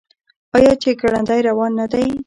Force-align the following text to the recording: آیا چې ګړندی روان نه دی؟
آیا 0.57 0.73
چې 0.81 0.89
ګړندی 1.01 1.39
روان 1.49 1.71
نه 1.79 1.85
دی؟ 1.91 2.05